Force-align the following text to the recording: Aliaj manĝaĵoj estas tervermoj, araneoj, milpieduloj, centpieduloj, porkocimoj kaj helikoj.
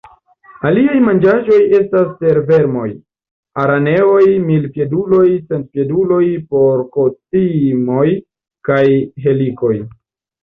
Aliaj 0.67 0.93
manĝaĵoj 1.07 1.57
estas 1.79 2.07
tervermoj, 2.21 2.85
araneoj, 3.63 4.23
milpieduloj, 4.47 5.27
centpieduloj, 5.51 6.23
porkocimoj 6.55 8.07
kaj 8.71 8.83
helikoj. 9.27 9.75